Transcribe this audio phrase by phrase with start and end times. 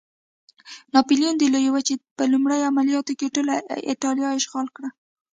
[0.93, 3.55] ناپلیون د لویې وچې په لومړي عملیاتو کې ټوله
[3.91, 4.89] اېټالیا اشغال کړه.